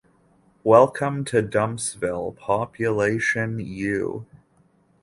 [0.63, 4.25] Welcome to Dumpsville, population: you.